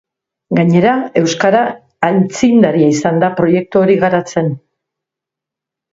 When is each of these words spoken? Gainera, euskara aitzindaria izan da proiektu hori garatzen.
Gainera, 0.59 0.93
euskara 1.21 1.59
aitzindaria 2.09 2.89
izan 2.97 3.23
da 3.25 3.29
proiektu 3.41 3.85
hori 3.85 3.99
garatzen. 4.05 4.51